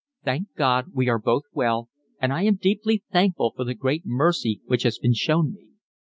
Thank 0.25 0.55
God 0.55 0.93
we 0.95 1.09
are 1.09 1.19
both 1.19 1.43
well 1.53 1.87
and 2.19 2.33
I 2.33 2.41
am 2.41 2.55
deeply 2.55 3.03
thankful 3.11 3.53
for 3.55 3.63
the 3.63 3.75
great 3.75 4.01
mercy 4.03 4.59
which 4.65 4.81
has 4.81 4.97
been 4.97 5.13
shown 5.13 5.53
me. 5.53 5.67